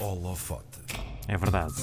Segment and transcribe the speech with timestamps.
[0.00, 0.78] Holofote.
[1.28, 1.74] É verdade.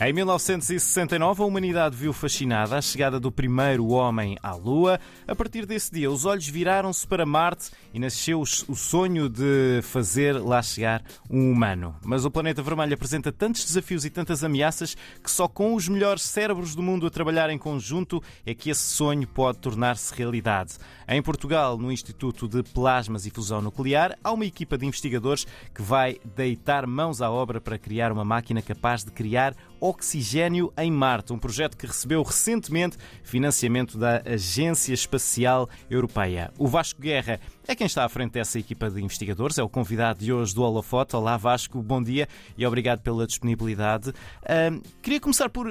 [0.00, 4.98] Em 1969, a humanidade viu fascinada a chegada do primeiro homem à Lua.
[5.28, 10.32] A partir desse dia, os olhos viraram-se para Marte e nasceu o sonho de fazer
[10.32, 11.94] lá chegar um humano.
[12.02, 16.22] Mas o planeta vermelho apresenta tantos desafios e tantas ameaças que só com os melhores
[16.22, 20.78] cérebros do mundo a trabalhar em conjunto é que esse sonho pode tornar-se realidade.
[21.06, 25.82] Em Portugal, no Instituto de Plasmas e Fusão Nuclear, há uma equipa de investigadores que
[25.82, 30.90] vai deitar mãos à obra para criar uma máquina capaz capaz de criar oxigênio em
[30.90, 36.52] Marte, um projeto que recebeu recentemente financiamento da Agência Espacial Europeia.
[36.58, 40.20] O Vasco Guerra é quem está à frente dessa equipa de investigadores, é o convidado
[40.20, 41.16] de hoje do Holofote.
[41.16, 44.10] Olá Vasco, bom dia e obrigado pela disponibilidade.
[44.10, 45.66] Uh, queria começar por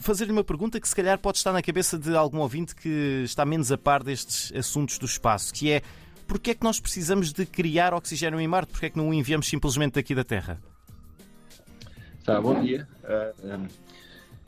[0.00, 3.46] fazer-lhe uma pergunta que se calhar pode estar na cabeça de algum ouvinte que está
[3.46, 5.82] menos a par destes assuntos do espaço, que é
[6.26, 8.72] porque é que nós precisamos de criar oxigênio em Marte?
[8.72, 10.60] Porque é que não o enviamos simplesmente daqui da Terra?
[12.26, 12.88] Tá, bom dia.
[13.04, 13.68] Uh,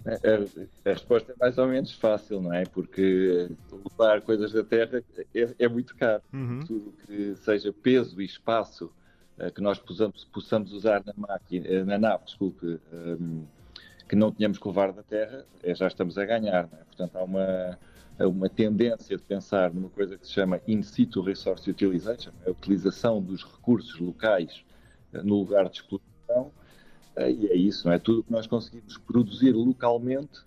[0.05, 2.65] a, a, resposta é mais ou menos fácil, não é?
[2.65, 5.01] Porque levar coisas da Terra
[5.33, 6.21] é, é muito caro.
[6.33, 6.59] Uhum.
[6.67, 8.91] Tudo que seja peso e espaço
[9.55, 13.45] que nós possamos, possamos usar na máquina, na nave, desculpe, um,
[14.09, 16.83] que não tínhamos que levar da Terra, é, já estamos a ganhar, não é?
[16.83, 17.79] Portanto, há uma,
[18.19, 23.23] uma tendência de pensar numa coisa que se chama in situ resource utilization, a utilização
[23.23, 24.65] dos recursos locais
[25.13, 26.51] no lugar de exploração
[27.17, 27.99] e é isso, não é?
[27.99, 30.41] Tudo que nós conseguimos produzir localmente,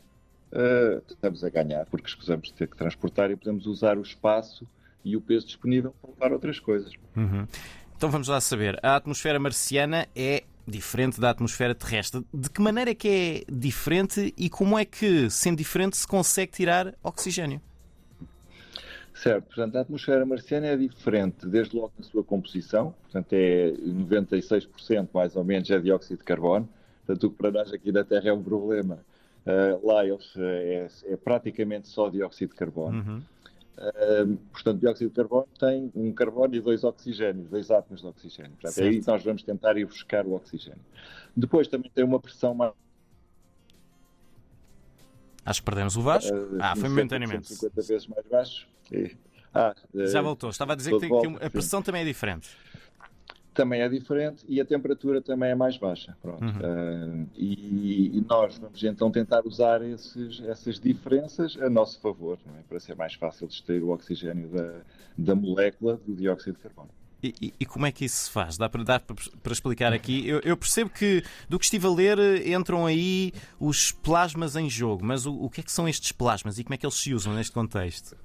[0.51, 4.67] uh, estamos a ganhar, porque escusamos ter que transportar e podemos usar o espaço
[5.03, 6.93] e o peso disponível para levar outras coisas.
[7.15, 7.47] Uhum.
[7.95, 8.79] Então vamos lá saber.
[8.83, 12.25] A atmosfera marciana é diferente da atmosfera terrestre.
[12.33, 16.51] De que maneira é que é diferente e como é que, sendo diferente, se consegue
[16.51, 17.61] tirar oxigênio?
[19.13, 25.09] Certo, portanto, a atmosfera marciana é diferente, desde logo na sua composição, portanto, é 96%
[25.13, 26.67] mais ou menos é dióxido de carbono,
[27.05, 28.99] portanto, o que para nós aqui na Terra é um problema.
[29.45, 32.99] Uh, lá eles, é, é, praticamente só dióxido de carbono.
[32.99, 33.21] Uhum.
[33.77, 38.51] Uh, portanto, dióxido de carbono tem um carbono e dois oxigénios, dois átomos de oxigênio.
[38.51, 38.87] Portanto, certo.
[38.87, 40.79] é aí que nós vamos tentar ir buscar o oxigênio.
[41.35, 42.73] Depois também tem uma pressão mais
[45.43, 46.35] Acho que perdemos o Vasco.
[46.35, 47.53] Uh, ah, foi momentaneamente.
[47.53, 48.67] 50 vezes mais baixo.
[48.91, 49.15] E,
[49.53, 50.49] ah, Já voltou.
[50.49, 51.85] Estava a dizer que, volta, que, a pressão sim.
[51.85, 52.49] também é diferente.
[53.53, 56.15] Também é diferente e a temperatura também é mais baixa.
[56.21, 56.41] Pronto.
[56.41, 57.23] Uhum.
[57.23, 62.61] Uh, e, e, nós vamos então tentar usar esses, essas diferenças a nosso favor, é?
[62.69, 64.79] para ser mais fácil de extrair o oxigênio da,
[65.17, 66.89] da molécula do dióxido de carbono.
[67.23, 68.57] E, e, como é que isso se faz?
[68.57, 70.27] Dá para, para, para explicar aqui?
[70.27, 75.05] Eu, eu, percebo que, do que estive a ler, entram aí os plasmas em jogo,
[75.05, 77.13] mas o, o que é que são estes plasmas e como é que eles se
[77.13, 78.17] usam neste contexto?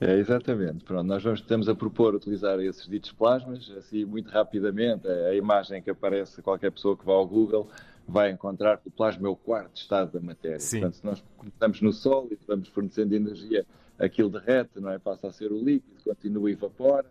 [0.00, 0.84] É, exatamente.
[0.84, 5.06] Pronto, nós vamos, estamos a propor utilizar esses ditos plasmas, assim, muito rapidamente.
[5.06, 7.68] A, a imagem que aparece, qualquer pessoa que vá ao Google
[8.06, 10.58] vai encontrar que o plasma é o quarto estado da matéria.
[10.58, 10.80] Sim.
[10.80, 13.66] Portanto, se nós começamos no Sol e vamos fornecendo energia,
[13.98, 14.98] aquilo derrete, não é?
[14.98, 17.06] Passa a ser o líquido, continua e evapora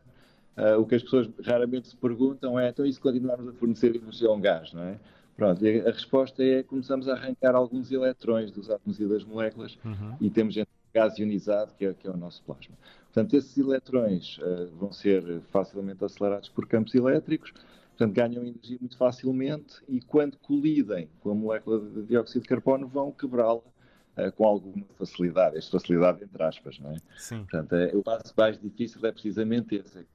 [0.60, 3.96] Uh, o que as pessoas raramente se perguntam é, então e se continuarmos a fornecer
[3.96, 5.00] energia a um gás, não é?
[5.38, 9.80] Pronto, e a resposta é começamos a arrancar alguns eletrões dos átomos e das moléculas
[9.86, 10.18] uhum.
[10.20, 12.76] e temos então gás ionizado, que é, que é, o nosso plasma.
[13.06, 17.52] Portanto, esses eletrões uh, vão ser facilmente acelerados por campos elétricos,
[17.90, 22.88] portanto, ganham energia muito facilmente e quando colidem com a molécula de dióxido de carbono
[22.88, 26.98] vão quebrá-la uh, com alguma facilidade, esta facilidade entre aspas, não é?
[27.18, 27.40] Sim.
[27.40, 30.06] Portanto, é, o passo mais difícil é precisamente esse,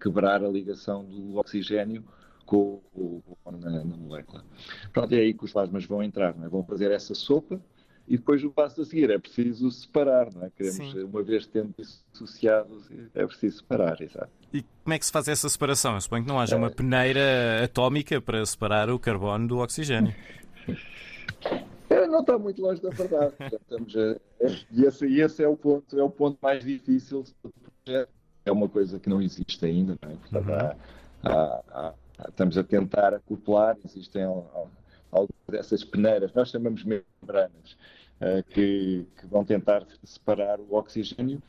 [0.00, 2.04] quebrar a ligação do oxigênio
[2.44, 4.44] com, com, com na, na, molécula.
[4.92, 6.48] Pronto, é aí que os plasmas vão entrar, é?
[6.48, 7.60] vão fazer essa sopa
[8.08, 10.50] e depois o passo a seguir é preciso separar, não é?
[10.50, 11.02] Queremos, Sim.
[11.02, 11.74] uma vez tendo
[12.14, 14.30] associados, é preciso separar, exato.
[14.52, 15.94] E como é que se faz essa separação?
[15.94, 16.58] Eu suponho que não haja é...
[16.58, 20.14] uma peneira atómica para separar o carbono do oxigênio.
[21.88, 23.32] É, não está muito longe da verdade.
[23.40, 24.16] Estamos a...
[24.72, 28.10] E esse, esse, é, o ponto, é o ponto mais difícil do projeto
[28.46, 30.14] é uma coisa que não existe ainda, não é?
[30.14, 30.54] Portanto, uhum.
[30.54, 30.76] há,
[31.24, 37.76] há, há, estamos a tentar acoplar, existem algumas dessas peneiras, nós chamamos membranas,
[38.50, 41.42] que, que, vão tentar separar o oxigênio,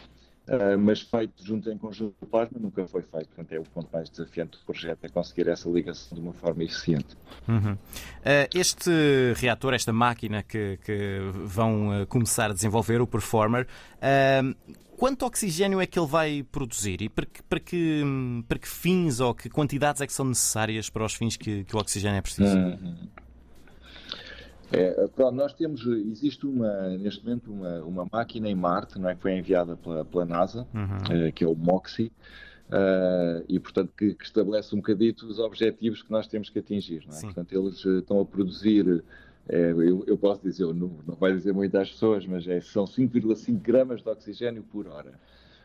[0.50, 3.28] uh, mas feito junto em conjunto de plasma nunca foi feito.
[3.28, 6.64] Portanto, é o ponto mais desafiante do projeto, é conseguir essa ligação de uma forma
[6.64, 7.16] eficiente.
[7.48, 7.74] Uhum.
[7.74, 7.78] Uh,
[8.54, 8.92] este
[9.36, 13.68] reator, esta máquina que, que vão começar a desenvolver, o Performer,
[14.98, 18.04] Quanto oxigênio é que ele vai produzir e para que, para que,
[18.48, 21.76] para que fins ou que quantidades é que são necessárias para os fins que, que
[21.76, 22.58] o oxigênio é preciso?
[22.58, 23.08] Uhum.
[24.72, 29.16] É, pronto, nós temos, existe uma, neste momento uma, uma máquina em Marte, não é,
[29.16, 31.26] que foi enviada pela, pela NASA, uhum.
[31.28, 32.12] é, que é o MOXIE,
[32.68, 37.06] Uh, e, portanto, que, que, estabelece um bocadito os objetivos que nós temos que atingir.
[37.10, 37.22] É?
[37.22, 39.04] Portanto, eles uh, estão a produzir,
[39.48, 42.84] é, eu, eu, posso dizer, não, não vai dizer muito às pessoas, mas é, são
[42.84, 45.14] 5,5 gramas de oxigênio por hora.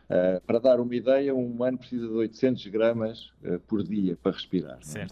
[0.09, 3.33] Uh, para dar uma ideia, um humano precisa de 800 gramas
[3.67, 4.79] por dia para respirar.
[4.95, 5.05] É?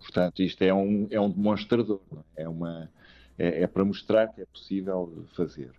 [0.00, 2.00] Portanto, isto é um, é um demonstrador,
[2.36, 2.42] é?
[2.42, 2.48] é?
[2.48, 2.90] uma,
[3.38, 5.72] é, é para mostrar que é possível fazer.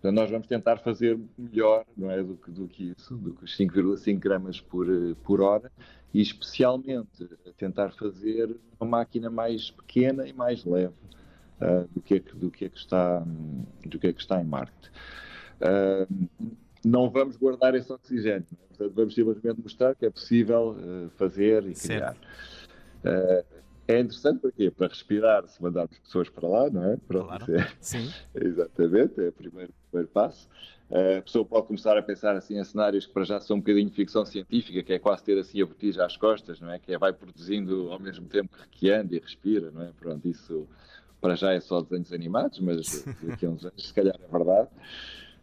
[0.00, 3.44] Portanto, nós vamos tentar fazer melhor não é, do, que, do que isso, do que
[3.44, 4.86] os 5,5 gramas por,
[5.22, 5.70] por hora,
[6.12, 7.28] e especialmente
[7.58, 10.94] tentar fazer uma máquina mais pequena e mais leve
[11.60, 13.22] uh, do, que é que, do, que é que está,
[13.84, 14.90] do que é que está em Marte.
[15.60, 16.28] Uh,
[16.82, 18.66] não vamos guardar esse oxigênio, é?
[18.68, 22.16] Portanto, vamos simplesmente mostrar que é possível uh, fazer e criar.
[23.90, 24.70] É interessante para quê?
[24.70, 26.96] Para respirar, se mandarmos pessoas para lá, não é?
[27.08, 27.56] Pronto, claro.
[27.56, 28.08] É, Sim.
[28.34, 30.48] Exatamente, é o primeiro, primeiro passo.
[31.18, 33.88] A pessoa pode começar a pensar assim em cenários que para já são um bocadinho
[33.88, 36.78] de ficção científica, que é quase ter assim a botija às costas, não é?
[36.78, 39.92] Que é vai produzindo ao mesmo tempo que anda e respira, não é?
[39.98, 40.68] Pronto, isso
[41.20, 44.68] para já é só desenhos animados, mas daqui a uns anos se calhar é verdade.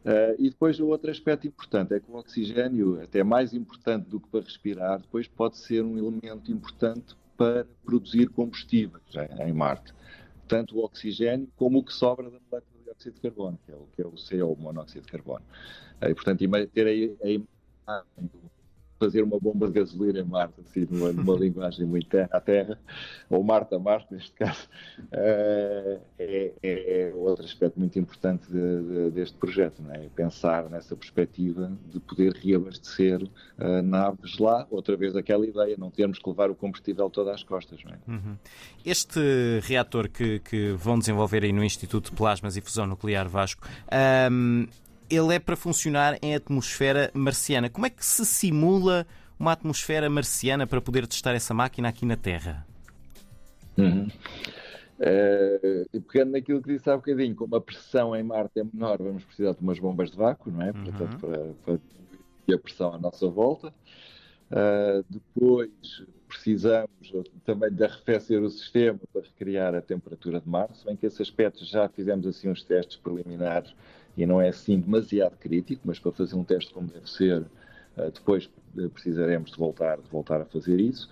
[0.06, 4.22] Uh, e depois o outro aspecto importante é que o oxigênio, até mais importante do
[4.22, 9.04] que para respirar, depois pode ser um elemento importante para produzir combustíveis
[9.40, 9.94] em Marte.
[10.48, 13.76] Tanto o oxigênio como o que sobra da molécula de dióxido de carbono, que é
[13.76, 15.46] o, que é o CO, o monóxido de carbono.
[16.02, 16.44] E, portanto,
[16.74, 18.47] ter aí a imagem do
[19.00, 22.80] fazer uma bomba de gasolina em Marte, assim, numa, numa linguagem muito terra a terra,
[23.30, 24.68] ou Marte a Marte, neste caso,
[25.00, 30.08] uh, é, é, outro aspecto muito importante de, de, deste projeto, não é?
[30.16, 36.20] Pensar nessa perspectiva de poder reabastecer uh, naves lá, outra vez aquela ideia, não termos
[36.20, 37.98] que levar o combustível todo às costas, não é?
[38.08, 38.36] Uhum.
[38.86, 43.68] Este reator que, que vão desenvolver aí no Instituto de Plasmas e Fusão Nuclear Vasco,
[44.32, 44.68] um,
[45.10, 47.70] ele é para funcionar em atmosfera marciana.
[47.70, 49.06] Como é que se simula
[49.40, 52.66] uma atmosfera marciana para poder testar essa máquina aqui na Terra?
[53.78, 54.08] Uhum.
[55.00, 59.24] Uh, pegando naquilo que disse há bocadinho, como a pressão em Marte é menor, vamos
[59.24, 60.72] precisar de umas bombas de vácuo, não é?
[60.72, 60.84] Uhum.
[60.84, 63.74] Portanto, para, para a pressão à nossa volta.
[64.50, 67.14] Uh, depois precisamos
[67.46, 71.22] também de arrefecer o sistema para recriar a temperatura de Marte, se bem que esse
[71.22, 73.74] aspecto já fizemos assim uns testes preliminares
[74.18, 78.12] e não é assim demasiado crítico, mas para fazer um teste como deve ser, uh,
[78.12, 78.50] depois
[78.94, 81.10] precisaremos de voltar, de voltar a fazer isso.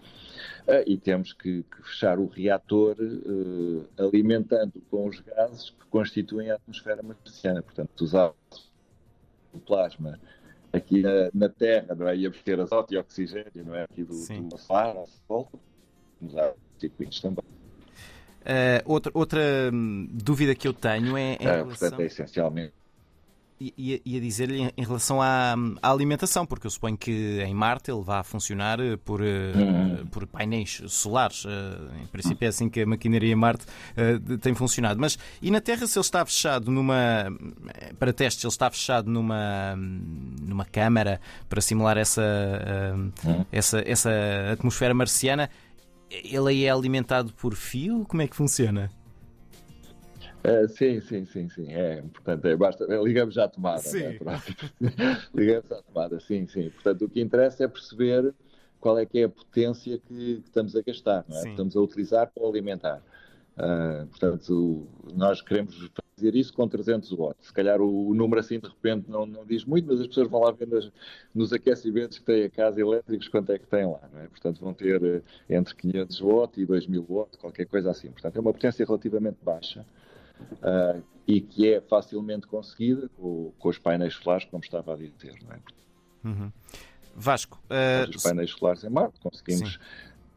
[0.68, 6.50] Uh, e temos que, que, fechar o reator uh, alimentando com os gases que constituem
[6.50, 7.62] a atmosfera marciana.
[7.62, 8.34] Portanto, usar
[9.54, 10.19] o plasma
[10.74, 12.16] aqui na, na, Terra, não é?
[12.16, 13.84] E ter azoto e oxigênio, não é?
[13.84, 15.57] Aqui do, do ar, à volta,
[16.22, 17.46] usar circuitos também.
[18.42, 19.42] Uh, outra, outra
[19.74, 21.68] hum, dúvida que eu tenho é em relação...
[21.68, 22.74] Portanto, é essencialmente
[23.78, 28.02] ia, ia dizer-lhe em relação à, à, alimentação, porque eu suponho que em Marte ele
[28.02, 30.06] vai funcionar eh, por, uhum.
[30.12, 31.46] por painéis solares.
[32.02, 33.66] Em princípio é assim que a maquinaria Marte
[34.42, 35.00] tem funcionado.
[35.00, 37.26] Mas e na Terra, se ele está fechado numa.
[37.98, 41.20] Para testes, ele está fechado numa, numa câmara
[41.50, 42.24] para simular essa,
[43.52, 44.12] essa, essa
[44.54, 45.50] atmosfera marciana,
[46.10, 48.06] ele aí é alimentado por fio?
[48.08, 48.92] Como é que funciona?
[50.45, 51.74] É, sim, sim, sim, sim.
[51.74, 53.81] É, portanto, é, basta, é, ligamos à tomada.
[53.81, 53.89] Né?
[53.89, 54.19] Sim.
[54.24, 54.92] Né?
[55.33, 56.69] ligamos à tomada, sim, sim.
[56.69, 58.31] Portanto, o que interessa é perceber
[58.80, 61.42] qual é que é a potência que, que estamos a gastar, não é?
[61.42, 63.01] que estamos a utilizar para alimentar.
[63.57, 67.47] Uh, portanto, nós queremos fazer isso com 300 watts.
[67.47, 70.30] Se calhar o, o, número assim de repente não, não diz muito, mas as pessoas
[70.30, 70.92] vão lá ver nas,
[71.33, 74.02] nos aquecimentos que têm a casa elétricos quanto é que têm lá.
[74.18, 74.28] É?
[74.28, 78.11] Portanto, vão ter uh, entre 500 watts e 2000 watts, qualquer coisa assim.
[78.11, 79.85] Portanto, é uma potência relativamente baixa
[80.54, 85.35] uh, e que é facilmente conseguida com, com, os painéis solares, como estava a dizer.
[85.44, 85.59] Não é?
[86.23, 86.51] Uhum.
[87.15, 89.73] Vasco, uh, os painéis solares em Marte conseguimos.
[89.73, 89.80] Sim.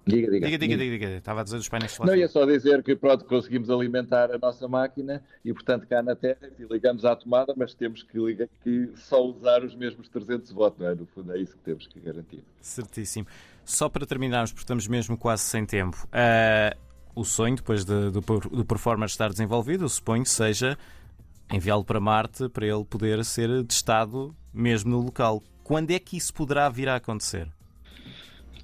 [0.09, 0.47] Diga diga.
[0.47, 2.15] diga, diga, diga, diga, Estava a dizer os painéis solares.
[2.15, 6.17] Não, ia só dizer que pronto, conseguimos alimentar a nossa máquina e, portanto, cá na
[6.17, 10.79] Terra ligamos à tomada, mas temos que, ligar, que só usar os mesmos 300 watts,
[10.79, 10.95] não é?
[10.95, 12.43] No fundo, é isso que temos que garantir.
[12.61, 13.27] Certíssimo.
[13.67, 16.07] Só para terminarmos, porque estamos mesmo quase sem tempo.
[16.07, 16.88] Uh,
[17.19, 20.79] o sonho, depois de, do, do Performer estar desenvolvido, eu suponho que seja
[21.51, 25.43] enviá-lo para Marte para ele poder ser testado mesmo no local.
[25.65, 27.49] Quando é que isso poderá vir a acontecer?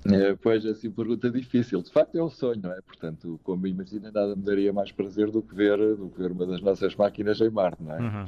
[0.06, 1.80] É, pois, assim, pergunta difícil.
[1.80, 2.80] De facto, é um sonho, não é?
[2.82, 6.46] Portanto, como imagina, nada me daria mais prazer do que ver, do que ver uma
[6.46, 8.00] das nossas máquinas em Marte, não é?
[8.00, 8.26] Uhum.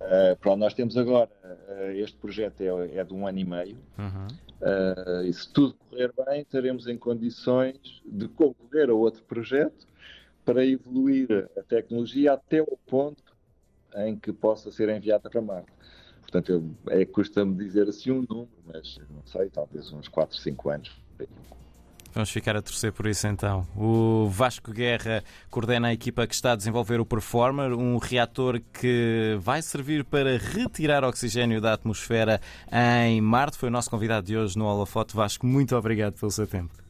[0.00, 3.78] Uh, pronto, nós temos agora, uh, este projeto é, é, de um ano e meio,
[3.98, 4.26] uhum.
[4.60, 9.86] uh, e se tudo correr bem, estaremos em condições de concorrer a outro projeto
[10.44, 13.24] para evoluir a tecnologia até o ponto
[13.96, 15.72] em que possa ser enviada para Marte.
[16.20, 20.68] portanto, eu, é, custa-me dizer assim um número, mas não sei, talvez uns 4, 5
[20.68, 20.96] anos.
[22.16, 23.68] Vamos ficar a torcer por isso então.
[23.76, 29.36] O Vasco Guerra coordena a equipa que está a desenvolver o Performer, um reator que
[29.38, 32.40] vai servir para retirar oxigênio da atmosfera
[33.04, 33.58] em Marte.
[33.58, 35.14] Foi o nosso convidado de hoje no Holofoto.
[35.14, 36.85] Vasco, muito obrigado pelo seu tempo.